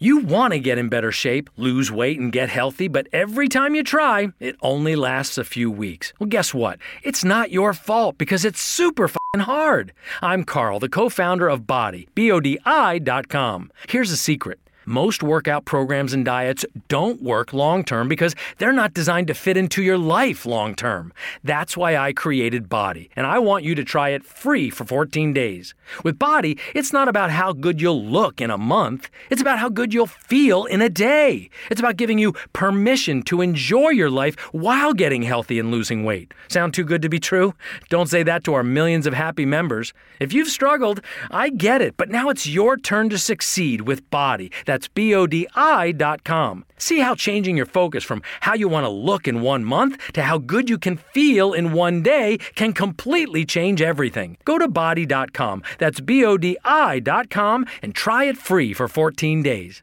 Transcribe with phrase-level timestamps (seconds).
[0.00, 3.74] You want to get in better shape, lose weight, and get healthy, but every time
[3.74, 6.12] you try, it only lasts a few weeks.
[6.20, 6.78] Well, guess what?
[7.02, 9.92] It's not your fault because it's super hard.
[10.22, 13.72] I'm Carl, the co founder of BODi, B O D I.com.
[13.88, 14.60] Here's a secret.
[14.88, 19.58] Most workout programs and diets don't work long term because they're not designed to fit
[19.58, 21.12] into your life long term.
[21.44, 25.34] That's why I created BODi, and I want you to try it free for 14
[25.34, 25.74] days.
[26.04, 29.68] With BODi, it's not about how good you'll look in a month, it's about how
[29.68, 31.50] good you'll feel in a day.
[31.70, 36.32] It's about giving you permission to enjoy your life while getting healthy and losing weight.
[36.48, 37.52] Sound too good to be true?
[37.90, 39.92] Don't say that to our millions of happy members.
[40.18, 44.50] If you've struggled, I get it, but now it's your turn to succeed with BODi.
[44.64, 46.64] That's B O D I dot com.
[46.76, 50.22] See how changing your focus from how you want to look in one month to
[50.22, 54.36] how good you can feel in one day can completely change everything.
[54.44, 58.86] Go to bodi.com, that's B O D I dot com, and try it free for
[58.86, 59.82] 14 days.